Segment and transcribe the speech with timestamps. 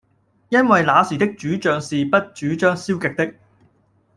[0.49, 3.35] 因爲那時的主將是不主張消極的。